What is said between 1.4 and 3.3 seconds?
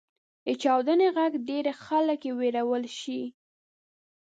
ډېری خلک وېرولی شي.